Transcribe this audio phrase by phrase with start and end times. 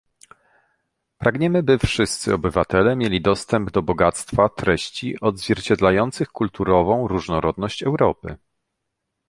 [1.17, 8.37] Pragniemy, by wszyscy obywatele mieli dostęp do bogactwa treści odzwierciedlających kulturową różnorodność Europy